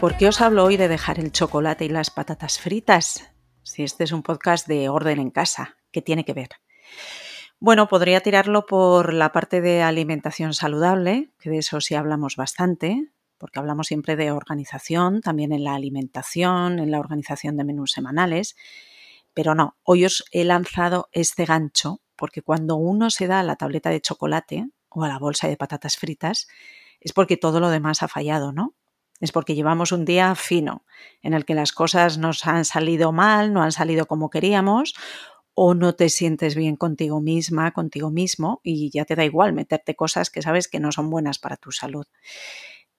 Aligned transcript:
¿Por 0.00 0.16
qué 0.16 0.28
os 0.28 0.40
hablo 0.40 0.64
hoy 0.64 0.76
de 0.76 0.86
dejar 0.86 1.18
el 1.18 1.32
chocolate 1.32 1.84
y 1.84 1.88
las 1.88 2.10
patatas 2.10 2.60
fritas? 2.60 3.32
Si 3.64 3.82
este 3.82 4.04
es 4.04 4.12
un 4.12 4.22
podcast 4.22 4.68
de 4.68 4.88
orden 4.88 5.18
en 5.18 5.30
casa, 5.30 5.76
¿qué 5.90 6.02
tiene 6.02 6.24
que 6.24 6.34
ver? 6.34 6.50
Bueno, 7.58 7.88
podría 7.88 8.20
tirarlo 8.20 8.64
por 8.64 9.12
la 9.12 9.32
parte 9.32 9.60
de 9.60 9.82
alimentación 9.82 10.54
saludable, 10.54 11.32
que 11.40 11.50
de 11.50 11.58
eso 11.58 11.80
sí 11.80 11.96
hablamos 11.96 12.36
bastante, 12.36 13.10
porque 13.38 13.58
hablamos 13.58 13.88
siempre 13.88 14.14
de 14.14 14.30
organización, 14.30 15.20
también 15.20 15.52
en 15.52 15.64
la 15.64 15.74
alimentación, 15.74 16.78
en 16.78 16.92
la 16.92 17.00
organización 17.00 17.56
de 17.56 17.64
menús 17.64 17.90
semanales, 17.90 18.54
pero 19.34 19.56
no, 19.56 19.76
hoy 19.82 20.04
os 20.04 20.24
he 20.30 20.44
lanzado 20.44 21.08
este 21.10 21.44
gancho 21.44 22.02
porque 22.14 22.42
cuando 22.42 22.76
uno 22.76 23.10
se 23.10 23.26
da 23.26 23.40
a 23.40 23.44
la 23.44 23.56
tableta 23.56 23.90
de 23.90 24.00
chocolate 24.00 24.68
o 24.90 25.02
a 25.02 25.08
la 25.08 25.18
bolsa 25.18 25.48
de 25.48 25.56
patatas 25.56 25.96
fritas, 25.96 26.46
es 27.00 27.12
porque 27.12 27.36
todo 27.36 27.58
lo 27.58 27.68
demás 27.68 28.04
ha 28.04 28.08
fallado, 28.08 28.52
¿no? 28.52 28.74
Es 29.20 29.32
porque 29.32 29.54
llevamos 29.54 29.92
un 29.92 30.04
día 30.04 30.34
fino, 30.34 30.84
en 31.22 31.34
el 31.34 31.44
que 31.44 31.54
las 31.54 31.72
cosas 31.72 32.18
nos 32.18 32.46
han 32.46 32.64
salido 32.64 33.12
mal, 33.12 33.52
no 33.52 33.62
han 33.62 33.72
salido 33.72 34.06
como 34.06 34.30
queríamos, 34.30 34.94
o 35.54 35.74
no 35.74 35.94
te 35.94 36.08
sientes 36.08 36.54
bien 36.54 36.76
contigo 36.76 37.20
misma, 37.20 37.72
contigo 37.72 38.10
mismo, 38.10 38.60
y 38.62 38.90
ya 38.90 39.04
te 39.04 39.16
da 39.16 39.24
igual 39.24 39.52
meterte 39.52 39.96
cosas 39.96 40.30
que 40.30 40.40
sabes 40.40 40.68
que 40.68 40.78
no 40.78 40.92
son 40.92 41.10
buenas 41.10 41.40
para 41.40 41.56
tu 41.56 41.72
salud. 41.72 42.06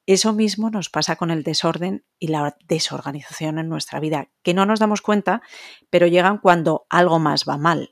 Eso 0.05 0.33
mismo 0.33 0.69
nos 0.69 0.89
pasa 0.89 1.15
con 1.15 1.29
el 1.29 1.43
desorden 1.43 2.03
y 2.17 2.27
la 2.27 2.57
desorganización 2.67 3.59
en 3.59 3.69
nuestra 3.69 3.99
vida, 3.99 4.29
que 4.41 4.53
no 4.53 4.65
nos 4.65 4.79
damos 4.79 5.01
cuenta, 5.01 5.41
pero 5.89 6.07
llegan 6.07 6.39
cuando 6.39 6.85
algo 6.89 7.19
más 7.19 7.45
va 7.47 7.57
mal. 7.57 7.91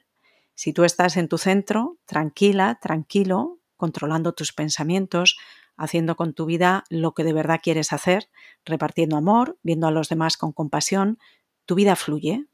Si 0.56 0.73
tú 0.73 0.84
estás 0.84 1.16
en 1.16 1.28
tu 1.28 1.38
centro, 1.38 2.00
tranquila, 2.06 2.80
tranquilo, 2.81 3.59
controlando 3.78 4.34
tus 4.34 4.52
pensamientos, 4.52 5.38
haciendo 5.78 6.16
con 6.16 6.33
tu 6.33 6.45
vida 6.45 6.83
lo 6.89 7.14
que 7.14 7.23
de 7.23 7.33
verdad 7.33 7.59
quieres 7.61 7.94
hacer, 7.94 8.30
repartiendo 8.66 9.16
amor, 9.16 9.58
viendo 9.61 9.88
a 9.88 9.92
los 9.92 10.09
demás 10.09 10.36
con 10.36 10.52
compasión, 10.52 11.19
tu 11.66 11.75
vida 11.75 11.95
fluye, 11.95 12.45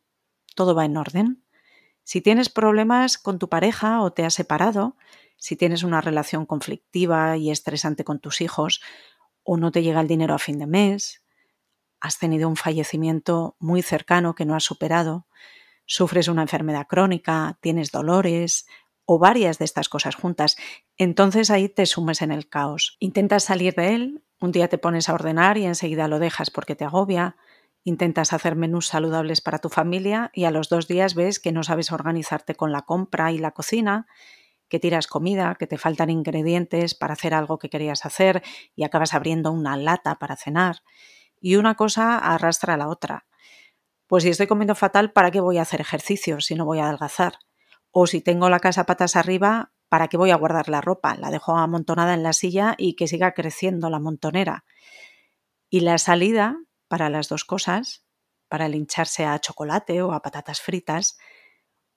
todo 0.56 0.76
va 0.76 0.86
en 0.86 0.98
orden. 0.98 1.44
Si 2.04 2.22
tienes 2.22 2.50
problemas 2.50 3.18
con 3.18 3.40
tu 3.40 3.50
pareja 3.50 4.02
o 4.02 4.12
te 4.12 4.26
has 4.26 4.34
separado, 4.34 4.98
si 5.38 5.56
tienes 5.56 5.84
una 5.84 6.02
relación 6.02 6.46
conflictiva 6.46 7.38
y 7.38 7.50
estresante 7.50 8.04
con 8.04 8.20
tus 8.20 8.42
hijos, 8.42 8.82
o 9.44 9.58
no 9.58 9.72
te 9.72 9.84
llega 9.84 10.02
el 10.02 10.08
dinero 10.08 10.34
a 10.34 10.40
fin 10.40 10.58
de 10.60 10.68
mes, 10.68 11.24
has 12.00 12.18
tenido 12.18 12.50
un 12.50 12.58
fallecimiento 12.58 13.56
muy 13.60 13.82
cercano 13.82 14.36
que 14.36 14.46
no 14.46 14.56
has 14.56 14.64
superado, 14.64 15.28
sufres 15.86 16.28
una 16.28 16.42
enfermedad 16.42 16.88
crónica, 16.88 17.58
tienes 17.62 17.92
dolores, 17.92 18.68
o 19.06 19.20
varias 19.20 19.60
de 19.60 19.66
estas 19.66 19.90
cosas 19.90 20.16
juntas, 20.16 20.56
entonces 20.98 21.50
ahí 21.52 21.70
te 21.70 21.86
sumes 21.86 22.22
en 22.22 22.32
el 22.32 22.48
caos. 22.48 22.98
Intentas 23.00 23.44
salir 23.44 23.74
de 23.76 23.96
él, 23.96 24.24
un 24.40 24.52
día 24.52 24.68
te 24.68 24.78
pones 24.78 25.10
a 25.10 25.14
ordenar 25.14 25.58
y 25.58 25.66
enseguida 25.66 26.08
lo 26.08 26.20
dejas 26.20 26.52
porque 26.52 26.76
te 26.76 26.86
agobia, 26.86 27.36
intentas 27.84 28.34
hacer 28.34 28.56
menús 28.56 28.88
saludables 28.88 29.42
para 29.42 29.60
tu 29.60 29.70
familia 29.70 30.32
y 30.34 30.46
a 30.46 30.52
los 30.52 30.70
dos 30.70 30.88
días 30.88 31.16
ves 31.16 31.40
que 31.40 31.52
no 31.52 31.64
sabes 31.64 31.92
organizarte 31.92 32.56
con 32.56 32.72
la 32.72 32.84
compra 32.84 33.32
y 33.32 33.38
la 33.38 33.52
cocina, 33.52 34.08
que 34.70 34.80
tiras 34.80 35.08
comida, 35.08 35.56
que 35.60 35.68
te 35.68 35.78
faltan 35.78 36.10
ingredientes 36.10 36.96
para 36.96 37.14
hacer 37.14 37.34
algo 37.34 37.60
que 37.60 37.70
querías 37.70 38.06
hacer 38.06 38.42
y 38.76 38.84
acabas 38.84 39.14
abriendo 39.14 39.52
una 39.52 39.78
lata 39.78 40.16
para 40.16 40.36
cenar. 40.36 40.78
Y 41.40 41.58
una 41.58 41.76
cosa 41.76 42.18
arrastra 42.18 42.76
a 42.76 42.78
la 42.78 42.88
otra. 42.88 43.26
Pues 44.08 44.24
si 44.24 44.30
estoy 44.30 44.48
comiendo 44.48 44.76
fatal, 44.76 45.12
¿para 45.12 45.32
qué 45.32 45.42
voy 45.42 45.58
a 45.58 45.64
hacer 45.64 45.82
ejercicio 45.82 46.40
si 46.42 46.56
no 46.56 46.66
voy 46.66 46.80
a 46.80 46.86
adelgazar? 46.86 47.34
O 47.96 48.08
si 48.08 48.22
tengo 48.22 48.50
la 48.50 48.60
casa 48.60 48.88
patas 48.88 49.16
arriba, 49.16 49.72
¿para 49.88 50.08
qué 50.08 50.18
voy 50.18 50.32
a 50.32 50.36
guardar 50.36 50.68
la 50.68 50.82
ropa? 50.82 51.16
La 51.16 51.30
dejo 51.30 51.56
amontonada 51.56 52.16
en 52.16 52.24
la 52.24 52.34
silla 52.34 52.74
y 52.76 52.96
que 52.96 53.08
siga 53.08 53.36
creciendo 53.36 53.92
la 53.92 54.00
montonera. 54.00 54.66
Y 55.70 55.82
la 55.82 56.00
salida 56.00 56.58
para 56.88 57.12
las 57.12 57.30
dos 57.30 57.46
cosas, 57.46 58.04
para 58.50 58.66
el 58.66 58.74
hincharse 58.74 59.26
a 59.26 59.38
chocolate 59.38 60.02
o 60.02 60.12
a 60.12 60.24
patatas 60.24 60.60
fritas, 60.60 61.20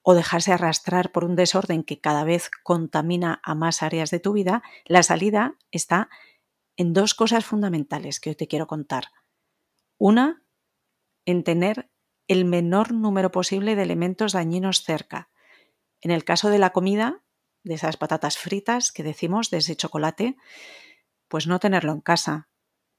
o 0.03 0.13
dejarse 0.13 0.53
arrastrar 0.53 1.11
por 1.11 1.25
un 1.25 1.35
desorden 1.35 1.83
que 1.83 1.99
cada 1.99 2.23
vez 2.23 2.51
contamina 2.61 3.41
a 3.43 3.55
más 3.55 3.81
áreas 3.81 4.11
de 4.11 4.19
tu 4.19 4.33
vida, 4.33 4.61
la 4.85 5.01
salida 5.01 5.55
está 5.71 6.09
en 6.75 6.93
dos 6.93 7.15
cosas 7.15 7.43
fundamentales 7.43 8.19
que 8.19 8.29
hoy 8.29 8.35
te 8.35 8.47
quiero 8.47 8.67
contar. 8.67 9.05
Una, 9.97 10.43
en 11.25 11.43
tener 11.43 11.89
el 12.27 12.45
menor 12.45 12.93
número 12.93 13.31
posible 13.31 13.75
de 13.75 13.81
elementos 13.81 14.33
dañinos 14.33 14.83
cerca, 14.83 15.29
en 16.01 16.11
el 16.11 16.23
caso 16.23 16.49
de 16.49 16.59
la 16.59 16.71
comida, 16.71 17.23
de 17.63 17.75
esas 17.75 17.97
patatas 17.97 18.37
fritas 18.37 18.91
que 18.91 19.03
decimos, 19.03 19.49
de 19.49 19.57
ese 19.57 19.75
chocolate, 19.75 20.37
pues 21.27 21.47
no 21.47 21.59
tenerlo 21.59 21.91
en 21.91 22.01
casa. 22.01 22.49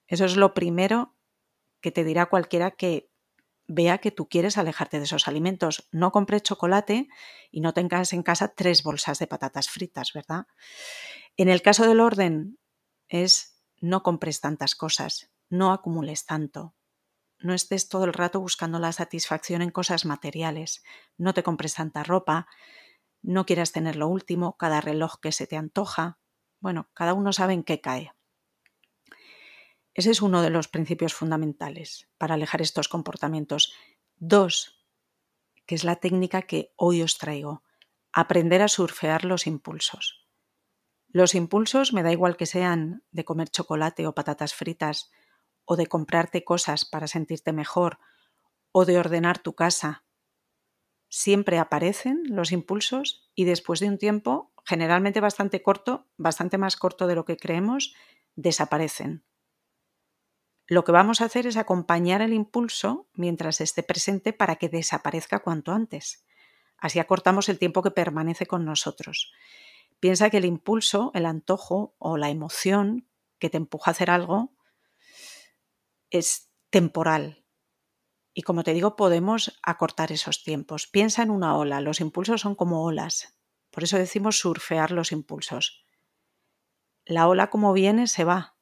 Eso 0.07 0.25
es 0.25 0.37
lo 0.37 0.55
primero 0.55 1.17
que 1.81 1.91
te 1.91 2.05
dirá 2.05 2.27
cualquiera 2.27 2.73
que 2.73 3.11
vea 3.67 3.99
que 3.99 4.11
tú 4.11 4.29
quieres 4.29 4.59
alejarte 4.59 4.99
de 4.99 5.05
esos 5.05 5.29
alimentos. 5.29 5.89
No 5.93 6.11
compres 6.11 6.43
chocolate 6.43 7.09
y 7.51 7.61
no 7.61 7.75
tengas 7.75 8.13
en 8.13 8.23
casa 8.23 8.55
tres 8.55 8.83
bolsas 8.83 9.19
de 9.19 9.27
patatas 9.27 9.69
fritas, 9.69 10.13
¿verdad? 10.13 10.47
En 11.37 11.49
el 11.49 11.63
caso 11.63 11.87
del 11.87 12.01
orden 12.01 12.59
es 13.09 13.63
no 13.81 14.03
compres 14.03 14.41
tantas 14.41 14.75
cosas, 14.75 15.31
no 15.49 15.73
acumules 15.73 16.27
tanto. 16.27 16.75
No 17.41 17.55
estés 17.55 17.89
todo 17.89 18.05
el 18.05 18.13
rato 18.13 18.41
buscando 18.41 18.81
la 18.81 18.91
satisfacción 18.91 19.63
en 19.63 19.71
cosas 19.71 20.05
materiales. 20.05 20.83
No 21.17 21.35
te 21.35 21.45
compres 21.45 21.75
tanta 21.75 22.03
ropa, 22.03 22.49
no 23.23 23.47
quieras 23.47 23.73
tener 23.73 23.97
lo 23.97 24.09
último, 24.09 24.57
cada 24.57 24.81
reloj 24.81 25.17
que 25.21 25.33
se 25.33 25.47
te 25.47 25.57
antoja. 25.57 26.19
Bueno, 26.61 26.89
cada 26.95 27.15
uno 27.15 27.33
sabe 27.33 27.55
en 27.55 27.65
qué 27.65 27.81
cae. 27.81 28.13
Ese 29.95 30.11
es 30.11 30.23
uno 30.23 30.43
de 30.43 30.51
los 30.51 30.69
principios 30.69 31.15
fundamentales 31.15 32.09
para 32.19 32.35
alejar 32.35 32.63
estos 32.63 32.89
comportamientos. 32.89 33.73
Dos, 34.17 34.85
que 35.67 35.75
es 35.75 35.85
la 35.85 35.97
técnica 35.97 36.43
que 36.43 36.73
hoy 36.77 37.03
os 37.03 37.19
traigo, 37.19 37.63
aprender 38.13 38.63
a 38.63 38.69
surfear 38.69 39.25
los 39.25 39.47
impulsos. 39.47 40.27
Los 41.09 41.35
impulsos, 41.35 41.93
me 41.93 42.03
da 42.03 42.13
igual 42.13 42.37
que 42.37 42.47
sean 42.47 43.03
de 43.11 43.25
comer 43.25 43.49
chocolate 43.49 44.07
o 44.07 44.15
patatas 44.15 44.55
fritas, 44.55 45.11
o 45.65 45.77
de 45.77 45.87
comprarte 45.87 46.45
cosas 46.45 46.85
para 46.85 47.09
sentirte 47.09 47.53
mejor, 47.53 47.99
o 48.73 48.85
de 48.85 48.99
ordenar 48.99 49.39
tu 49.39 49.55
casa 49.55 50.05
siempre 51.09 51.59
aparecen 51.59 52.23
los 52.27 52.53
impulsos 52.53 53.31
y 53.35 53.45
después 53.45 53.81
de 53.81 53.89
un 53.89 53.99
tiempo, 53.99 54.53
generalmente 54.65 55.21
bastante 55.21 55.63
corto, 55.63 56.07
bastante 56.17 56.59
más 56.59 56.77
corto 56.77 57.07
de 57.07 57.15
lo 57.15 57.25
que 57.25 57.37
creemos, 57.37 57.95
desaparecen. 58.37 59.25
Lo 60.67 60.85
que 60.85 60.93
vamos 60.93 61.21
a 61.21 61.25
hacer 61.25 61.47
es 61.47 61.57
acompañar 61.57 62.21
el 62.21 62.35
impulso 62.35 63.09
mientras 63.15 63.63
esté 63.63 63.83
presente 63.83 64.35
para 64.35 64.57
que 64.57 64.69
desaparezca 64.69 65.39
cuanto 65.39 65.73
antes. 65.73 66.27
Así 66.77 66.99
acortamos 66.99 67.49
el 67.49 67.59
tiempo 67.59 67.83
que 67.83 67.91
permanece 67.91 68.47
con 68.47 68.67
nosotros. 68.67 69.33
Piensa 69.99 70.29
que 70.29 70.37
el 70.37 70.45
impulso, 70.45 71.11
el 71.15 71.25
antojo 71.25 71.95
o 71.99 72.19
la 72.19 72.29
emoción 72.29 73.09
que 73.39 73.49
te 73.49 73.57
empuja 73.57 73.91
a 73.91 73.93
hacer 73.93 74.11
algo 74.11 74.53
es 76.11 76.51
temporal, 76.71 77.45
y 78.39 78.43
como 78.43 78.63
te 78.63 78.73
digo, 78.73 78.95
podemos 78.95 79.59
acortar 79.65 80.13
esos 80.13 80.45
tiempos. 80.45 80.87
Piensa 80.87 81.25
en 81.25 81.33
una 81.33 81.57
ola. 81.57 81.81
Los 81.81 82.01
impulsos 82.01 82.43
son 82.43 82.55
como 82.55 82.85
olas. 82.85 83.37
Por 83.73 83.83
eso 83.83 83.99
decimos 83.99 84.39
surfear 84.39 84.93
los 84.93 85.11
impulsos. 85.11 85.85
La 87.05 87.27
ola 87.27 87.51
como 87.51 87.73
viene 87.73 88.07
se 88.07 88.23
va. 88.23 88.57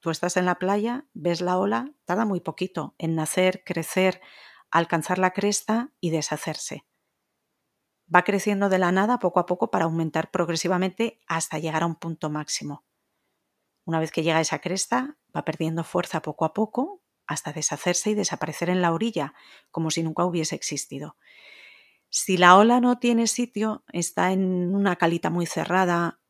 Tú 0.00 0.08
estás 0.08 0.38
en 0.38 0.46
la 0.46 0.54
playa, 0.54 1.06
ves 1.12 1.42
la 1.42 1.58
ola, 1.58 1.92
tarda 2.06 2.24
muy 2.24 2.40
poquito 2.40 2.94
en 2.96 3.14
nacer, 3.14 3.62
crecer, 3.62 4.22
alcanzar 4.70 5.18
la 5.18 5.34
cresta 5.34 5.92
y 6.00 6.08
deshacerse. 6.08 6.86
Va 8.08 8.24
creciendo 8.24 8.70
de 8.70 8.78
la 8.78 8.90
nada 8.90 9.18
poco 9.18 9.38
a 9.38 9.44
poco 9.44 9.70
para 9.70 9.84
aumentar 9.84 10.30
progresivamente 10.30 11.20
hasta 11.26 11.58
llegar 11.58 11.82
a 11.82 11.86
un 11.86 11.96
punto 11.96 12.30
máximo. 12.30 12.86
Una 13.84 14.00
vez 14.00 14.12
que 14.12 14.22
llega 14.22 14.38
a 14.38 14.40
esa 14.40 14.60
cresta, 14.60 15.18
va 15.36 15.44
perdiendo 15.44 15.84
fuerza 15.84 16.22
poco 16.22 16.46
a 16.46 16.54
poco 16.54 17.02
hasta 17.28 17.52
deshacerse 17.52 18.10
y 18.10 18.14
desaparecer 18.14 18.70
en 18.70 18.82
la 18.82 18.92
orilla, 18.92 19.34
como 19.70 19.90
si 19.90 20.02
nunca 20.02 20.24
hubiese 20.24 20.56
existido. 20.56 21.16
Si 22.10 22.38
la 22.38 22.56
ola 22.56 22.80
no 22.80 22.98
tiene 22.98 23.26
sitio, 23.26 23.84
está 23.92 24.32
en 24.32 24.74
una 24.74 24.96
calita 24.96 25.30
muy 25.30 25.46
cerrada, 25.46 26.20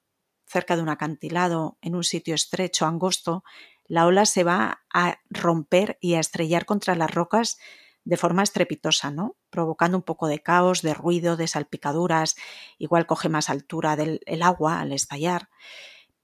cerca 0.45 0.77
de 0.77 0.83
un 0.83 0.89
acantilado, 0.89 1.79
en 1.81 1.95
un 1.95 2.05
sitio 2.05 2.35
estrecho, 2.35 2.87
angosto, 2.87 3.45
la 3.85 4.06
ola 4.06 4.27
se 4.27 4.45
va 4.45 4.83
a 4.93 5.19
romper 5.31 5.99
y 6.00 6.15
a 6.15 6.21
estrellar 6.21 6.67
contra 6.67 6.95
las 6.95 7.11
rocas 7.11 7.59
de 8.05 8.17
forma 8.17 8.43
estrepitosa, 8.43 9.11
¿no? 9.11 9.37
Provocando 9.51 9.97
un 9.97 10.03
poco 10.03 10.29
de 10.29 10.41
caos, 10.41 10.83
de 10.83 10.94
ruido, 10.94 11.37
de 11.37 11.47
salpicaduras, 11.47 12.37
igual 12.79 13.06
coge 13.06 13.29
más 13.29 13.51
altura 13.51 13.97
del 13.97 14.21
el 14.27 14.43
agua 14.43 14.81
al 14.81 14.93
estallar. 14.93 15.49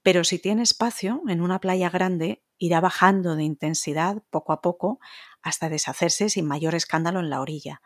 Pero 0.01 0.23
si 0.23 0.39
tiene 0.39 0.63
espacio 0.63 1.21
en 1.27 1.41
una 1.41 1.59
playa 1.59 1.89
grande, 1.89 2.43
irá 2.57 2.79
bajando 2.79 3.35
de 3.35 3.43
intensidad 3.43 4.23
poco 4.29 4.53
a 4.53 4.61
poco 4.61 4.99
hasta 5.41 5.69
deshacerse 5.69 6.29
sin 6.29 6.45
mayor 6.45 6.75
escándalo 6.75 7.19
en 7.19 7.29
la 7.29 7.41
orilla. 7.41 7.81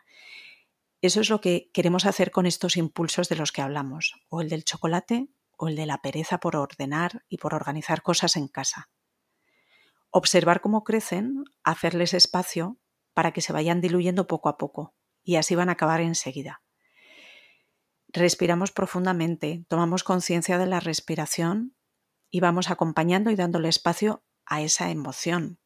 Eso 1.02 1.22
es 1.22 1.30
lo 1.30 1.40
que 1.40 1.70
queremos 1.74 2.06
hacer 2.06 2.32
con 2.32 2.46
estos 2.46 2.76
impulsos 2.76 3.30
de 3.30 3.38
los 3.38 3.52
que 3.52 3.62
hablamos, 3.62 4.16
o 4.28 4.42
el 4.42 4.50
del 4.50 4.66
chocolate 4.66 5.30
o 5.58 5.68
el 5.68 5.76
de 5.76 5.86
la 5.86 6.02
pereza 6.02 6.40
por 6.40 6.56
ordenar 6.56 7.26
y 7.28 7.38
por 7.38 7.54
organizar 7.54 8.02
cosas 8.02 8.38
en 8.38 8.48
casa. 8.48 8.90
Observar 10.10 10.62
cómo 10.62 10.84
crecen, 10.84 11.44
hacerles 11.64 12.14
espacio 12.14 12.78
para 13.14 13.32
que 13.34 13.42
se 13.42 13.54
vayan 13.54 13.82
diluyendo 13.82 14.28
poco 14.28 14.50
a 14.50 14.58
poco 14.58 14.96
y 15.24 15.36
así 15.36 15.56
van 15.56 15.70
a 15.70 15.74
acabar 15.74 16.02
enseguida. 16.02 16.62
Respiramos 18.08 18.72
profundamente, 18.72 19.66
tomamos 19.68 20.04
conciencia 20.04 20.58
de 20.58 20.66
la 20.66 20.80
respiración 20.80 21.76
y 22.32 22.40
vamos 22.40 22.72
acompañando 22.72 23.30
y 23.30 23.36
dándole 23.36 23.70
espacio 23.70 24.24
a 24.50 24.62
esa 24.62 24.92
emoción. 24.92 25.60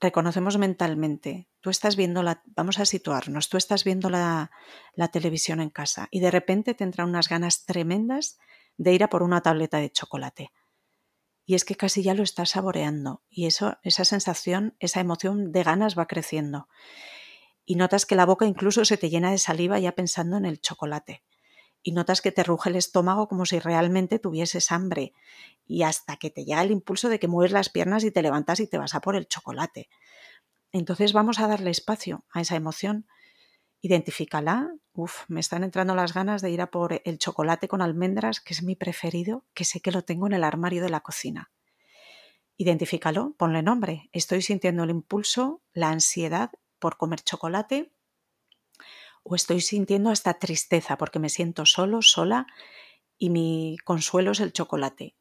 Reconocemos 0.00 0.58
mentalmente, 0.58 1.48
tú 1.60 1.70
estás 1.70 1.96
viendo 1.96 2.22
la, 2.22 2.42
vamos 2.46 2.78
a 2.78 2.86
situarnos, 2.86 3.48
tú 3.48 3.56
estás 3.56 3.84
viendo 3.84 4.10
la, 4.10 4.50
la 4.94 5.08
televisión 5.08 5.60
en 5.60 5.70
casa 5.70 6.08
y 6.10 6.20
de 6.20 6.30
repente 6.30 6.74
te 6.74 6.84
entran 6.84 7.08
unas 7.08 7.28
ganas 7.28 7.64
tremendas 7.66 8.38
de 8.76 8.92
ir 8.92 9.04
a 9.04 9.08
por 9.08 9.22
una 9.22 9.42
tableta 9.42 9.78
de 9.78 9.90
chocolate 9.90 10.52
y 11.48 11.54
es 11.54 11.64
que 11.64 11.76
casi 11.76 12.02
ya 12.02 12.12
lo 12.12 12.22
estás 12.22 12.50
saboreando 12.50 13.22
y 13.30 13.46
eso, 13.46 13.78
esa 13.82 14.04
sensación, 14.04 14.76
esa 14.80 15.00
emoción 15.00 15.50
de 15.50 15.62
ganas 15.62 15.98
va 15.98 16.04
creciendo. 16.04 16.68
Y 17.64 17.76
notas 17.76 18.04
que 18.04 18.16
la 18.16 18.26
boca 18.26 18.44
incluso 18.44 18.84
se 18.84 18.98
te 18.98 19.08
llena 19.08 19.30
de 19.30 19.38
saliva 19.38 19.78
ya 19.78 19.92
pensando 19.92 20.36
en 20.36 20.44
el 20.44 20.60
chocolate. 20.60 21.22
Y 21.82 21.92
notas 21.92 22.20
que 22.20 22.32
te 22.32 22.42
ruge 22.42 22.70
el 22.70 22.76
estómago 22.76 23.28
como 23.28 23.46
si 23.46 23.58
realmente 23.58 24.18
tuvieses 24.18 24.72
hambre. 24.72 25.12
Y 25.66 25.82
hasta 25.82 26.16
que 26.16 26.30
te 26.30 26.44
llega 26.44 26.62
el 26.62 26.70
impulso 26.70 27.08
de 27.08 27.18
que 27.18 27.28
mueves 27.28 27.52
las 27.52 27.70
piernas 27.70 28.04
y 28.04 28.10
te 28.10 28.22
levantas 28.22 28.60
y 28.60 28.66
te 28.66 28.78
vas 28.78 28.94
a 28.94 29.00
por 29.00 29.16
el 29.16 29.28
chocolate. 29.28 29.88
Entonces 30.72 31.12
vamos 31.12 31.38
a 31.38 31.46
darle 31.46 31.70
espacio 31.70 32.24
a 32.30 32.40
esa 32.40 32.56
emoción. 32.56 33.06
Identifícala. 33.80 34.72
Uf, 34.92 35.24
me 35.28 35.40
están 35.40 35.62
entrando 35.62 35.94
las 35.94 36.12
ganas 36.12 36.42
de 36.42 36.50
ir 36.50 36.60
a 36.60 36.70
por 36.70 37.00
el 37.04 37.18
chocolate 37.18 37.68
con 37.68 37.80
almendras, 37.80 38.40
que 38.40 38.52
es 38.52 38.62
mi 38.62 38.74
preferido, 38.74 39.44
que 39.54 39.64
sé 39.64 39.80
que 39.80 39.92
lo 39.92 40.02
tengo 40.02 40.26
en 40.26 40.32
el 40.32 40.44
armario 40.44 40.82
de 40.82 40.90
la 40.90 41.00
cocina. 41.00 41.52
Identifícalo, 42.56 43.34
ponle 43.38 43.62
nombre. 43.62 44.10
Estoy 44.12 44.42
sintiendo 44.42 44.82
el 44.82 44.90
impulso, 44.90 45.62
la 45.72 45.90
ansiedad 45.90 46.50
por 46.80 46.96
comer 46.96 47.20
chocolate 47.20 47.92
o 49.28 49.34
estoy 49.34 49.60
sintiendo 49.60 50.10
hasta 50.10 50.38
tristeza 50.38 50.96
porque 50.96 51.18
me 51.18 51.28
siento 51.28 51.66
solo, 51.66 52.00
sola 52.00 52.46
y 53.18 53.30
mi 53.30 53.76
consuelo 53.84 54.32
es 54.32 54.40
el 54.40 54.52
chocolate. 54.52 55.16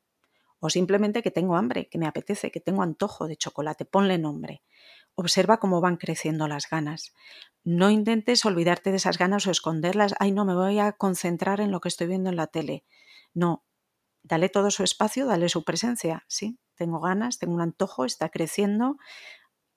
O 0.59 0.69
simplemente 0.69 1.21
que 1.21 1.29
tengo 1.31 1.55
hambre, 1.55 1.87
que 1.89 1.97
me 1.97 2.07
apetece, 2.07 2.49
que 2.49 2.61
tengo 2.61 2.81
antojo 2.83 3.27
de 3.27 3.35
chocolate. 3.35 3.85
Ponle 3.85 4.17
nombre. 4.17 4.63
Observa 5.13 5.59
cómo 5.59 5.81
van 5.81 5.97
creciendo 5.97 6.47
las 6.47 6.69
ganas. 6.69 7.13
No 7.63 7.91
intentes 7.91 8.45
olvidarte 8.45 8.91
de 8.91 8.97
esas 8.97 9.17
ganas 9.17 9.45
o 9.45 9.51
esconderlas. 9.51 10.15
Ay, 10.19 10.31
no, 10.31 10.45
me 10.45 10.55
voy 10.55 10.79
a 10.79 10.93
concentrar 10.93 11.59
en 11.59 11.71
lo 11.71 11.81
que 11.81 11.89
estoy 11.89 12.07
viendo 12.07 12.29
en 12.29 12.37
la 12.37 12.47
tele. 12.47 12.85
No, 13.33 13.65
dale 14.23 14.49
todo 14.49 14.71
su 14.71 14.83
espacio, 14.83 15.25
dale 15.25 15.49
su 15.49 15.63
presencia. 15.63 16.23
Sí, 16.27 16.59
tengo 16.75 17.01
ganas, 17.01 17.39
tengo 17.39 17.53
un 17.53 17.61
antojo, 17.61 18.05
está 18.05 18.29
creciendo. 18.29 18.97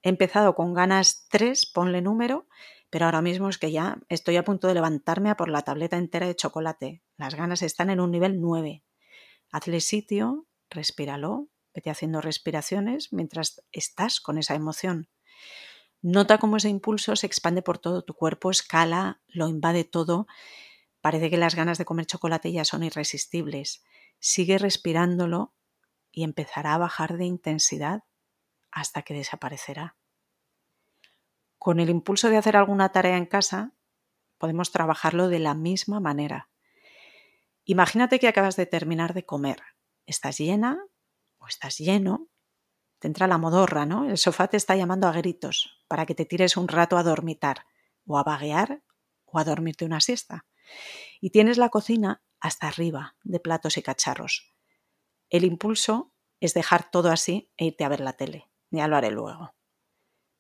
He 0.03 0.09
empezado 0.09 0.55
con 0.55 0.73
ganas 0.73 1.27
3, 1.31 1.67
ponle 1.75 2.01
número, 2.01 2.47
pero 2.91 3.05
ahora 3.07 3.23
mismo 3.23 3.49
es 3.49 3.59
que 3.59 3.71
ya 3.71 3.99
estoy 4.09 4.37
a 4.37 4.45
punto 4.45 4.67
de 4.67 4.75
levantarme 4.75 5.31
a 5.31 5.37
por 5.37 5.49
la 5.49 5.63
tableta 5.63 5.97
entera 5.97 6.27
de 6.27 6.35
chocolate. 6.35 7.03
Las 7.17 7.37
ganas 7.37 7.63
están 7.63 7.89
en 7.89 8.01
un 8.01 8.11
nivel 8.11 8.41
9. 8.41 8.85
Hazle 9.53 9.81
sitio, 9.81 10.47
respíralo, 10.69 11.49
vete 11.73 11.91
haciendo 11.91 12.21
respiraciones 12.21 13.13
mientras 13.13 13.63
estás 13.71 14.21
con 14.21 14.39
esa 14.39 14.55
emoción. 14.55 15.09
Nota 16.03 16.39
cómo 16.39 16.57
ese 16.57 16.69
impulso 16.69 17.15
se 17.15 17.27
expande 17.27 17.63
por 17.63 17.79
todo 17.79 18.03
tu 18.03 18.15
cuerpo, 18.15 18.51
escala, 18.51 19.21
lo 19.29 19.49
invade 19.49 19.85
todo. 19.85 20.27
Parece 21.01 21.31
que 21.31 21.37
las 21.37 21.55
ganas 21.55 21.79
de 21.79 21.85
comer 21.85 22.07
chocolate 22.07 22.51
ya 22.51 22.65
son 22.65 22.83
irresistibles. 22.83 23.85
Sigue 24.19 24.59
respirándolo 24.59 25.55
y 26.11 26.25
empezará 26.25 26.75
a 26.75 26.79
bajar 26.79 27.19
de 27.19 27.27
intensidad 27.27 28.05
hasta 28.73 29.03
que 29.03 29.15
desaparecerá. 29.15 29.97
Con 31.61 31.79
el 31.79 31.91
impulso 31.91 32.31
de 32.31 32.39
hacer 32.39 32.57
alguna 32.57 32.91
tarea 32.91 33.19
en 33.19 33.27
casa, 33.27 33.75
podemos 34.39 34.73
trabajarlo 34.73 35.29
de 35.29 35.41
la 35.41 35.55
misma 35.55 36.01
manera. 36.01 36.49
Imagínate 37.65 38.19
que 38.19 38.29
acabas 38.29 38.57
de 38.57 38.65
terminar 38.65 39.13
de 39.13 39.27
comer. 39.27 39.63
Estás 40.07 40.39
llena 40.39 40.83
o 41.39 41.47
estás 41.47 41.77
lleno 41.77 42.31
te 42.99 43.09
entra 43.09 43.27
la 43.27 43.39
modorra, 43.39 43.87
¿no? 43.87 44.09
El 44.09 44.19
sofá 44.19 44.49
te 44.49 44.59
está 44.59 44.77
llamando 44.77 45.09
a 45.09 45.13
gritos 45.13 45.83
para 45.89 46.07
que 46.07 46.15
te 46.15 46.27
tires 46.27 46.57
un 46.57 46.69
rato 46.69 46.99
a 46.99 47.03
dormitar, 47.03 47.67
o 48.07 48.19
a 48.19 48.23
vaguear, 48.23 48.83
o 49.25 49.39
a 49.39 49.45
dormirte 49.45 49.87
una 49.87 50.01
siesta. 50.01 50.47
Y 51.21 51.31
tienes 51.31 51.57
la 51.57 51.71
cocina 51.71 52.23
hasta 52.41 52.69
arriba 52.69 53.17
de 53.23 53.41
platos 53.41 53.79
y 53.79 53.83
cacharros. 53.83 54.55
El 55.31 55.45
impulso 55.45 56.13
es 56.41 56.53
dejar 56.53 56.91
todo 56.91 57.11
así 57.11 57.51
e 57.57 57.67
irte 57.67 57.85
a 57.85 57.89
ver 57.89 58.01
la 58.01 58.13
tele. 58.13 58.51
Ya 58.71 58.87
lo 58.87 58.97
haré 58.97 59.11
luego. 59.11 59.55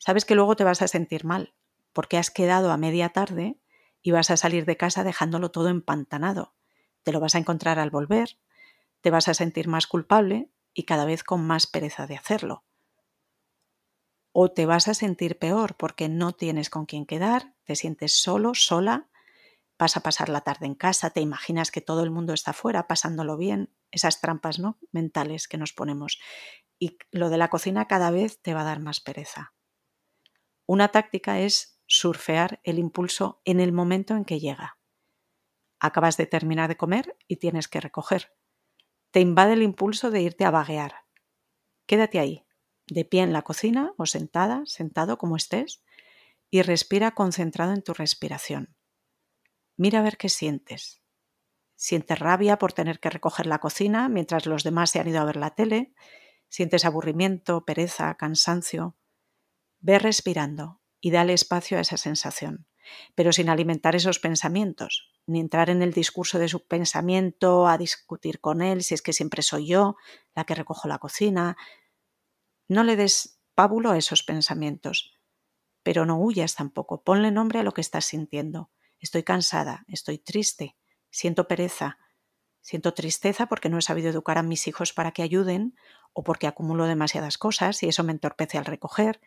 Sabes 0.00 0.24
que 0.24 0.34
luego 0.34 0.56
te 0.56 0.64
vas 0.64 0.80
a 0.80 0.88
sentir 0.88 1.24
mal, 1.24 1.52
porque 1.92 2.16
has 2.16 2.30
quedado 2.30 2.72
a 2.72 2.78
media 2.78 3.10
tarde 3.10 3.58
y 4.00 4.12
vas 4.12 4.30
a 4.30 4.38
salir 4.38 4.64
de 4.64 4.78
casa 4.78 5.04
dejándolo 5.04 5.50
todo 5.50 5.68
empantanado. 5.68 6.54
Te 7.02 7.12
lo 7.12 7.20
vas 7.20 7.34
a 7.34 7.38
encontrar 7.38 7.78
al 7.78 7.90
volver, 7.90 8.38
te 9.02 9.10
vas 9.10 9.28
a 9.28 9.34
sentir 9.34 9.68
más 9.68 9.86
culpable 9.86 10.50
y 10.72 10.84
cada 10.84 11.04
vez 11.04 11.22
con 11.22 11.46
más 11.46 11.66
pereza 11.66 12.06
de 12.06 12.16
hacerlo. 12.16 12.64
O 14.32 14.50
te 14.50 14.64
vas 14.64 14.88
a 14.88 14.94
sentir 14.94 15.38
peor 15.38 15.76
porque 15.76 16.08
no 16.08 16.32
tienes 16.32 16.70
con 16.70 16.86
quién 16.86 17.04
quedar, 17.04 17.54
te 17.64 17.76
sientes 17.76 18.14
solo, 18.14 18.54
sola, 18.54 19.08
vas 19.78 19.98
a 19.98 20.00
pasar 20.00 20.30
la 20.30 20.40
tarde 20.40 20.64
en 20.64 20.74
casa, 20.74 21.10
te 21.10 21.20
imaginas 21.20 21.70
que 21.70 21.82
todo 21.82 22.04
el 22.04 22.10
mundo 22.10 22.32
está 22.32 22.54
fuera 22.54 22.86
pasándolo 22.86 23.36
bien, 23.36 23.70
esas 23.90 24.22
trampas 24.22 24.58
¿no? 24.58 24.78
mentales 24.92 25.46
que 25.46 25.58
nos 25.58 25.74
ponemos. 25.74 26.20
Y 26.78 26.96
lo 27.10 27.28
de 27.28 27.36
la 27.36 27.48
cocina 27.48 27.86
cada 27.86 28.10
vez 28.10 28.40
te 28.40 28.54
va 28.54 28.62
a 28.62 28.64
dar 28.64 28.80
más 28.80 29.00
pereza. 29.00 29.52
Una 30.70 30.88
táctica 30.88 31.40
es 31.40 31.80
surfear 31.86 32.60
el 32.62 32.78
impulso 32.78 33.40
en 33.44 33.58
el 33.58 33.72
momento 33.72 34.14
en 34.14 34.24
que 34.24 34.38
llega. 34.38 34.78
Acabas 35.80 36.16
de 36.16 36.26
terminar 36.26 36.68
de 36.68 36.76
comer 36.76 37.16
y 37.26 37.36
tienes 37.36 37.66
que 37.66 37.80
recoger 37.80 38.30
te 39.10 39.20
invade 39.20 39.54
el 39.54 39.62
impulso 39.62 40.10
de 40.10 40.22
irte 40.22 40.44
a 40.44 40.50
vaguear. 40.50 41.04
Quédate 41.86 42.20
ahí, 42.20 42.46
de 42.86 43.04
pie 43.04 43.22
en 43.22 43.32
la 43.32 43.42
cocina 43.42 43.92
o 43.96 44.06
sentada, 44.06 44.62
sentado 44.66 45.18
como 45.18 45.36
estés, 45.36 45.82
y 46.48 46.62
respira 46.62 47.12
concentrado 47.12 47.72
en 47.72 47.82
tu 47.82 47.92
respiración. 47.92 48.76
Mira 49.76 50.00
a 50.00 50.02
ver 50.02 50.16
qué 50.16 50.28
sientes. 50.28 51.02
Sientes 51.74 52.18
rabia 52.18 52.58
por 52.58 52.72
tener 52.72 53.00
que 53.00 53.10
recoger 53.10 53.46
la 53.46 53.58
cocina 53.58 54.08
mientras 54.08 54.46
los 54.46 54.62
demás 54.62 54.90
se 54.90 55.00
han 55.00 55.08
ido 55.08 55.20
a 55.20 55.24
ver 55.24 55.36
la 55.36 55.54
tele. 55.54 55.92
Sientes 56.48 56.84
aburrimiento, 56.84 57.64
pereza, 57.64 58.14
cansancio. 58.16 58.96
Ve 59.80 59.98
respirando 59.98 60.80
y 61.00 61.10
dale 61.10 61.32
espacio 61.32 61.78
a 61.78 61.80
esa 61.80 61.96
sensación, 61.96 62.66
pero 63.14 63.32
sin 63.32 63.48
alimentar 63.48 63.96
esos 63.96 64.18
pensamientos, 64.18 65.10
ni 65.26 65.40
entrar 65.40 65.70
en 65.70 65.82
el 65.82 65.92
discurso 65.92 66.38
de 66.38 66.48
su 66.48 66.66
pensamiento, 66.66 67.66
a 67.66 67.78
discutir 67.78 68.40
con 68.40 68.60
él, 68.60 68.82
si 68.82 68.94
es 68.94 69.02
que 69.02 69.12
siempre 69.12 69.42
soy 69.42 69.66
yo 69.66 69.96
la 70.34 70.44
que 70.44 70.54
recojo 70.54 70.88
la 70.88 70.98
cocina. 70.98 71.56
No 72.68 72.84
le 72.84 72.96
des 72.96 73.40
pábulo 73.54 73.90
a 73.90 73.98
esos 73.98 74.22
pensamientos, 74.22 75.18
pero 75.82 76.04
no 76.04 76.16
huyas 76.18 76.54
tampoco, 76.54 77.02
ponle 77.02 77.30
nombre 77.30 77.58
a 77.58 77.62
lo 77.62 77.72
que 77.72 77.80
estás 77.80 78.04
sintiendo. 78.04 78.70
Estoy 78.98 79.22
cansada, 79.22 79.84
estoy 79.88 80.18
triste, 80.18 80.76
siento 81.10 81.48
pereza, 81.48 81.98
siento 82.60 82.92
tristeza 82.92 83.46
porque 83.46 83.70
no 83.70 83.78
he 83.78 83.82
sabido 83.82 84.10
educar 84.10 84.36
a 84.36 84.42
mis 84.42 84.66
hijos 84.68 84.92
para 84.92 85.12
que 85.12 85.22
ayuden 85.22 85.74
o 86.12 86.22
porque 86.22 86.46
acumulo 86.46 86.84
demasiadas 86.84 87.38
cosas 87.38 87.82
y 87.82 87.88
eso 87.88 88.04
me 88.04 88.12
entorpece 88.12 88.58
al 88.58 88.66
recoger. 88.66 89.20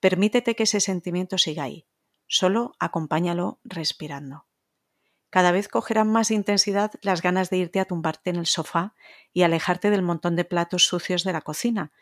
Permítete 0.00 0.54
que 0.54 0.62
ese 0.62 0.80
sentimiento 0.80 1.38
siga 1.38 1.64
ahí, 1.64 1.86
solo 2.26 2.74
acompáñalo 2.78 3.60
respirando. 3.64 4.46
Cada 5.30 5.52
vez 5.52 5.68
cogerán 5.68 6.10
más 6.10 6.30
intensidad 6.30 6.92
las 7.02 7.20
ganas 7.20 7.50
de 7.50 7.58
irte 7.58 7.80
a 7.80 7.84
tumbarte 7.84 8.30
en 8.30 8.36
el 8.36 8.46
sofá 8.46 8.94
y 9.32 9.42
alejarte 9.42 9.90
del 9.90 10.02
montón 10.02 10.36
de 10.36 10.44
platos 10.44 10.86
sucios 10.86 11.22
de 11.22 11.32
la 11.32 11.42
cocina. 11.42 11.92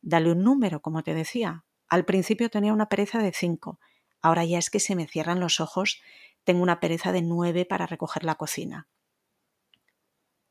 Dale 0.00 0.32
un 0.32 0.42
número, 0.42 0.80
como 0.80 1.02
te 1.02 1.14
decía. 1.14 1.64
Al 1.88 2.04
principio 2.06 2.48
tenía 2.48 2.72
una 2.72 2.88
pereza 2.88 3.18
de 3.18 3.32
cinco. 3.32 3.78
Ahora 4.22 4.44
ya 4.44 4.58
es 4.58 4.70
que 4.70 4.80
se 4.80 4.96
me 4.96 5.06
cierran 5.06 5.40
los 5.40 5.60
ojos. 5.60 6.00
Tengo 6.44 6.62
una 6.62 6.80
pereza 6.80 7.12
de 7.12 7.20
nueve 7.20 7.66
para 7.66 7.86
recoger 7.86 8.24
la 8.24 8.36
cocina. 8.36 8.88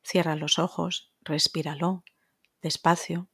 Cierra 0.03 0.35
los 0.35 0.59
ojos, 0.59 1.11
respíralo, 1.21 2.03
despacio, 2.61 3.29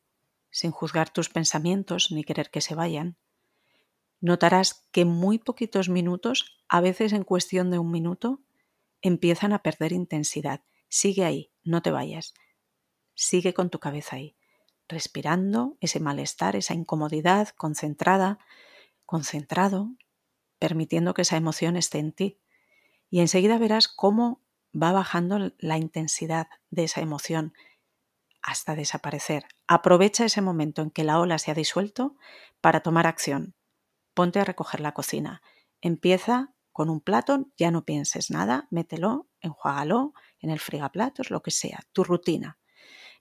sin 0.49 0.71
juzgar 0.71 1.09
tus 1.09 1.29
pensamientos 1.29 2.11
ni 2.11 2.23
querer 2.23 2.49
que 2.49 2.61
se 2.61 2.75
vayan. 2.75 3.17
Notarás 4.19 4.87
que 4.91 5.05
muy 5.05 5.39
poquitos 5.39 5.89
minutos, 5.89 6.57
a 6.67 6.81
veces 6.81 7.13
en 7.13 7.23
cuestión 7.23 7.71
de 7.71 7.79
un 7.79 7.91
minuto, 7.91 8.41
empiezan 9.01 9.53
a 9.53 9.63
perder 9.63 9.91
intensidad. 9.91 10.61
Sigue 10.89 11.25
ahí, 11.25 11.51
no 11.63 11.81
te 11.81 11.91
vayas. 11.91 12.33
Sigue 13.13 13.53
con 13.53 13.69
tu 13.69 13.79
cabeza 13.79 14.15
ahí, 14.15 14.35
respirando 14.87 15.77
ese 15.81 15.99
malestar, 15.99 16.55
esa 16.55 16.73
incomodidad, 16.73 17.49
concentrada, 17.49 18.39
concentrado, 19.05 19.91
permitiendo 20.59 21.13
que 21.13 21.23
esa 21.23 21.37
emoción 21.37 21.77
esté 21.77 21.99
en 21.99 22.11
ti. 22.11 22.39
Y 23.09 23.21
enseguida 23.21 23.57
verás 23.57 23.87
cómo 23.87 24.41
va 24.73 24.91
bajando 24.91 25.51
la 25.57 25.77
intensidad 25.77 26.47
de 26.69 26.83
esa 26.83 27.01
emoción 27.01 27.53
hasta 28.41 28.75
desaparecer. 28.75 29.45
Aprovecha 29.67 30.25
ese 30.25 30.41
momento 30.41 30.81
en 30.81 30.91
que 30.91 31.03
la 31.03 31.19
ola 31.19 31.37
se 31.37 31.51
ha 31.51 31.55
disuelto 31.55 32.15
para 32.61 32.81
tomar 32.81 33.07
acción. 33.07 33.56
Ponte 34.17 34.39
a 34.39 34.43
recoger 34.43 34.79
la 34.79 34.95
cocina. 34.95 35.43
Empieza 35.79 36.51
con 36.71 36.89
un 36.89 37.01
plato, 37.01 37.51
ya 37.55 37.69
no 37.69 37.85
pienses 37.85 38.31
nada, 38.31 38.67
mételo, 38.71 39.27
enjuágalo 39.41 40.13
en 40.39 40.49
el 40.49 40.59
frigaplatos, 40.59 41.29
lo 41.29 41.43
que 41.43 41.51
sea, 41.51 41.81
tu 41.91 42.03
rutina. 42.03 42.57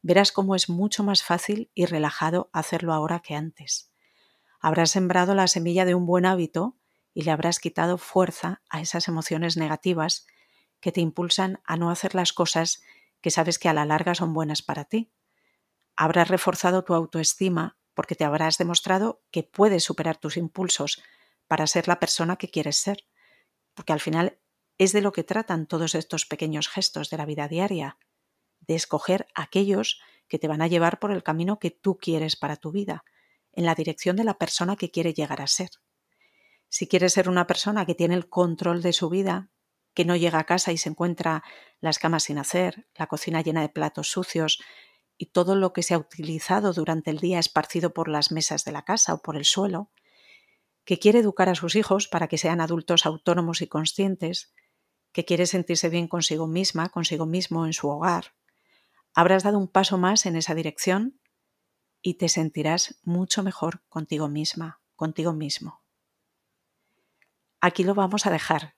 Verás 0.00 0.33
cómo 0.33 0.55
es 0.55 0.71
mucho 0.71 1.05
más 1.05 1.23
fácil 1.23 1.71
y 1.75 1.85
relajado 1.85 2.49
hacerlo 2.55 2.95
ahora 2.95 3.21
que 3.21 3.35
antes. 3.35 3.93
Habrás 4.59 4.91
sembrado 4.91 5.35
la 5.35 5.49
semilla 5.49 5.85
de 5.85 5.95
un 5.95 6.07
buen 6.07 6.25
hábito 6.25 6.79
y 7.12 7.25
le 7.25 7.31
habrás 7.31 7.61
quitado 7.61 7.99
fuerza 7.99 8.62
a 8.71 8.81
esas 8.81 9.07
emociones 9.07 9.59
negativas 9.59 10.26
que 10.81 10.93
te 10.93 11.03
impulsan 11.03 11.61
a 11.67 11.76
no 11.76 11.91
hacer 11.91 12.15
las 12.15 12.33
cosas 12.33 12.81
que 13.21 13.31
sabes 13.31 13.59
que 13.59 13.69
a 13.69 13.75
la 13.75 13.85
larga 13.85 14.15
son 14.15 14.33
buenas 14.33 14.62
para 14.62 14.87
ti. 14.87 15.12
Habrás 15.95 16.29
reforzado 16.29 16.85
tu 16.85 16.95
autoestima 16.95 17.76
porque 17.97 18.15
te 18.15 18.25
habrás 18.25 18.59
demostrado 18.59 19.23
que 19.31 19.43
puedes 19.43 19.83
superar 19.83 20.19
tus 20.19 20.37
impulsos 20.37 21.03
para 21.49 21.67
ser 21.67 21.88
la 21.88 21.99
persona 21.99 22.37
que 22.37 22.50
quieres 22.50 22.76
ser, 22.76 23.07
porque 23.73 23.95
al 23.95 24.00
final 24.00 24.38
es 24.76 24.93
de 24.93 25.00
lo 25.00 25.12
que 25.12 25.25
tratan 25.25 25.67
todos 25.67 25.95
estos 25.95 26.26
pequeños 26.26 26.69
gestos 26.69 27.09
de 27.09 27.17
la 27.17 27.25
vida 27.25 27.49
diaria, 27.49 27.97
de 28.61 28.75
escoger 28.75 29.26
aquellos 29.35 30.03
que 30.29 30.38
te 30.38 30.47
van 30.47 30.61
a 30.61 30.67
llevar 30.67 30.99
por 30.99 31.11
el 31.11 31.23
camino 31.23 31.59
que 31.59 31.71
tú 31.71 31.97
quieres 31.97 32.37
para 32.37 32.57
tu 32.57 32.71
vida, 32.71 33.03
en 33.53 33.65
la 33.65 33.75
dirección 33.75 34.15
de 34.17 34.25
la 34.25 34.37
persona 34.37 34.76
que 34.76 34.91
quiere 34.91 35.15
llegar 35.15 35.41
a 35.41 35.47
ser. 35.47 35.71
Si 36.69 36.87
quieres 36.87 37.15
ser 37.15 37.31
una 37.31 37.47
persona 37.47 37.87
que 37.87 37.95
tiene 37.95 38.15
el 38.15 38.29
control 38.29 38.83
de 38.83 38.93
su 38.93 39.09
vida, 39.09 39.49
que 39.95 40.05
no 40.05 40.17
llega 40.17 40.38
a 40.38 40.45
casa 40.45 40.71
y 40.71 40.76
se 40.76 40.91
encuentra 40.91 41.43
las 41.81 41.99
camas 41.99 42.25
sin 42.25 42.37
hacer, 42.37 42.87
la 42.95 43.07
cocina 43.07 43.41
llena 43.41 43.62
de 43.62 43.71
platos 43.71 44.11
sucios 44.11 44.61
y 45.18 45.26
todo 45.26 45.54
lo 45.54 45.73
que 45.73 45.82
se 45.82 45.94
ha 45.94 45.99
utilizado 45.99 46.73
durante 46.73 47.11
el 47.11 47.18
día 47.18 47.38
esparcido 47.38 47.92
por 47.94 48.08
las 48.08 48.32
mesas 48.32 48.64
de 48.64 48.73
la 48.73 48.82
casa 48.82 49.14
o 49.14 49.23
por 49.23 49.37
el 49.37 49.44
suelo, 49.44 49.90
que 50.85 50.99
quiere 50.99 51.20
educar 51.20 51.49
a 51.49 51.54
sus 51.54 51.75
hijos 51.75 52.08
para 52.08 52.28
que 52.28 52.38
sean 52.38 52.61
adultos 52.61 53.06
autónomos 53.06 53.62
y 53.62 53.66
conscientes, 53.66 54.54
que 55.12 55.25
quiere 55.25 55.46
sentirse 55.46 55.88
bien 55.88 56.08
consigo 56.08 56.46
misma, 56.46 56.90
consigo 56.90 57.26
mismo 57.26 57.66
en 57.66 57.73
su 57.73 57.88
hogar, 57.88 58.35
habrás 59.14 59.42
dado 59.42 59.58
un 59.58 59.66
paso 59.68 59.96
más 59.96 60.26
en 60.26 60.37
esa 60.37 60.54
dirección 60.54 61.18
y 62.02 62.14
te 62.14 62.28
sentirás 62.28 63.00
mucho 63.02 63.42
mejor 63.42 63.82
contigo 63.88 64.28
misma, 64.28 64.80
contigo 64.94 65.32
mismo. 65.32 65.82
Aquí 67.61 67.82
lo 67.82 67.94
vamos 67.94 68.26
a 68.26 68.30
dejar. 68.30 68.76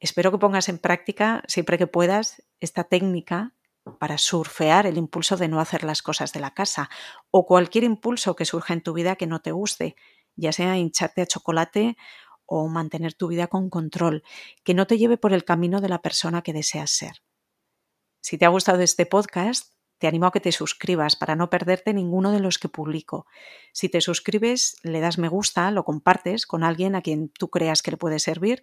Espero 0.00 0.32
que 0.32 0.38
pongas 0.38 0.68
en 0.68 0.78
práctica, 0.78 1.44
siempre 1.46 1.78
que 1.78 1.86
puedas, 1.86 2.42
esta 2.58 2.84
técnica 2.84 3.55
para 3.98 4.18
surfear 4.18 4.86
el 4.86 4.98
impulso 4.98 5.36
de 5.36 5.48
no 5.48 5.60
hacer 5.60 5.84
las 5.84 6.02
cosas 6.02 6.32
de 6.32 6.40
la 6.40 6.52
casa 6.52 6.90
o 7.30 7.46
cualquier 7.46 7.84
impulso 7.84 8.36
que 8.36 8.44
surja 8.44 8.74
en 8.74 8.82
tu 8.82 8.92
vida 8.92 9.16
que 9.16 9.26
no 9.26 9.40
te 9.40 9.52
guste, 9.52 9.96
ya 10.34 10.52
sea 10.52 10.76
hincharte 10.76 11.22
a 11.22 11.26
chocolate 11.26 11.96
o 12.44 12.68
mantener 12.68 13.14
tu 13.14 13.28
vida 13.28 13.48
con 13.48 13.70
control, 13.70 14.22
que 14.62 14.74
no 14.74 14.86
te 14.86 14.98
lleve 14.98 15.16
por 15.16 15.32
el 15.32 15.44
camino 15.44 15.80
de 15.80 15.88
la 15.88 16.02
persona 16.02 16.42
que 16.42 16.52
deseas 16.52 16.90
ser. 16.90 17.22
Si 18.20 18.38
te 18.38 18.44
ha 18.44 18.48
gustado 18.48 18.80
este 18.82 19.06
podcast, 19.06 19.72
te 19.98 20.06
animo 20.06 20.26
a 20.26 20.32
que 20.32 20.40
te 20.40 20.52
suscribas 20.52 21.16
para 21.16 21.36
no 21.36 21.48
perderte 21.48 21.94
ninguno 21.94 22.30
de 22.32 22.40
los 22.40 22.58
que 22.58 22.68
publico. 22.68 23.26
Si 23.72 23.88
te 23.88 24.00
suscribes, 24.00 24.76
le 24.82 25.00
das 25.00 25.18
me 25.18 25.28
gusta, 25.28 25.70
lo 25.70 25.84
compartes 25.84 26.46
con 26.46 26.64
alguien 26.64 26.94
a 26.94 27.02
quien 27.02 27.30
tú 27.30 27.48
creas 27.48 27.82
que 27.82 27.92
le 27.92 27.96
puede 27.96 28.18
servir 28.18 28.62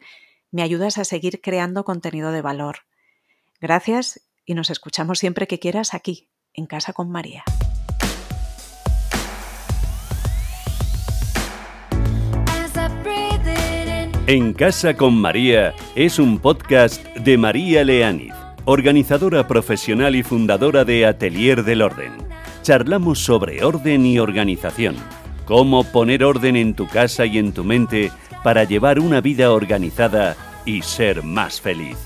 me 0.54 0.62
ayudas 0.62 1.00
a 1.00 1.04
seguir 1.04 1.42
creando 1.42 1.84
contenido 1.84 2.32
de 2.32 2.44
valor. 2.44 2.86
Gracias 3.60 4.22
y 4.46 4.54
nos 4.54 4.70
escuchamos 4.70 5.20
siempre 5.20 5.48
que 5.48 5.60
quieras 5.60 5.94
aquí, 5.94 6.30
en 6.54 6.66
Casa 6.66 6.94
con 6.94 7.10
María. 7.10 7.44
En 14.26 14.54
Casa 14.54 14.96
con 14.96 15.16
María 15.16 15.74
es 15.96 16.18
un 16.18 16.40
podcast 16.40 17.06
de 17.08 17.38
María 17.38 17.84
Leániz, 17.84 18.34
organizadora 18.64 19.48
profesional 19.48 20.16
y 20.16 20.24
fundadora 20.24 20.86
de 20.86 21.06
Atelier 21.06 21.64
del 21.64 21.82
Orden. 21.82 22.14
Charlamos 22.62 23.20
sobre 23.20 23.66
orden 23.66 24.06
y 24.06 24.20
organización, 24.20 24.96
cómo 25.46 25.84
poner 25.84 26.24
orden 26.24 26.56
en 26.56 26.74
tu 26.74 26.88
casa 26.88 27.26
y 27.26 27.38
en 27.38 27.52
tu 27.52 27.66
mente 27.66 28.12
para 28.46 28.64
llevar 28.64 29.00
una 29.00 29.20
vida 29.20 29.52
organizada 29.52 30.38
y 30.66 30.82
ser 30.82 31.24
más 31.24 31.60
feliz. 31.60 31.98